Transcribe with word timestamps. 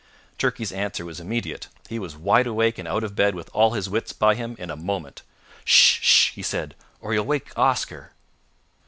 Turkey's 0.39 0.71
answer 0.71 1.05
was 1.05 1.19
immediate. 1.19 1.67
He 1.87 1.99
was 1.99 2.17
wide 2.17 2.47
awake 2.47 2.79
and 2.79 2.87
out 2.87 3.03
of 3.03 3.15
bed 3.15 3.35
with 3.35 3.51
all 3.53 3.73
his 3.73 3.87
wits 3.87 4.13
by 4.13 4.33
him 4.33 4.55
in 4.57 4.71
a 4.71 4.75
moment. 4.75 5.21
"Sh! 5.63 5.99
sh!" 6.01 6.29
he 6.31 6.41
said, 6.41 6.73
"or 7.01 7.13
you'll 7.13 7.23
wake 7.27 7.55
Oscar." 7.55 8.11